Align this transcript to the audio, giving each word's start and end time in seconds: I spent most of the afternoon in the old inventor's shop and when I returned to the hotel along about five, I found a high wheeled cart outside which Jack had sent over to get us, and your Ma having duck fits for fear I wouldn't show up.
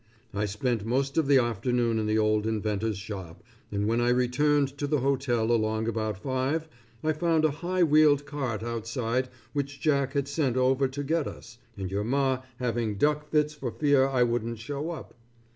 I 0.33 0.45
spent 0.45 0.83
most 0.83 1.15
of 1.19 1.27
the 1.27 1.37
afternoon 1.37 1.99
in 1.99 2.07
the 2.07 2.17
old 2.17 2.47
inventor's 2.47 2.97
shop 2.97 3.43
and 3.71 3.85
when 3.85 4.01
I 4.01 4.09
returned 4.09 4.75
to 4.79 4.87
the 4.87 5.01
hotel 5.01 5.51
along 5.51 5.87
about 5.87 6.17
five, 6.17 6.67
I 7.03 7.13
found 7.13 7.45
a 7.45 7.51
high 7.61 7.83
wheeled 7.83 8.25
cart 8.25 8.63
outside 8.63 9.29
which 9.53 9.79
Jack 9.79 10.13
had 10.13 10.27
sent 10.27 10.57
over 10.57 10.87
to 10.87 11.03
get 11.03 11.27
us, 11.27 11.59
and 11.77 11.91
your 11.91 12.03
Ma 12.03 12.41
having 12.57 12.95
duck 12.97 13.29
fits 13.29 13.53
for 13.53 13.69
fear 13.69 14.07
I 14.07 14.23
wouldn't 14.23 14.57
show 14.57 14.89
up. 14.89 15.13